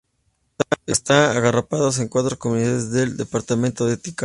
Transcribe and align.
Están 0.87 1.37
agrupados 1.37 1.99
en 1.99 2.07
cuatro 2.07 2.35
comunidades 2.39 2.89
del 2.89 3.17
departamento 3.17 3.85
de 3.85 3.97
Tilcara. 3.97 4.19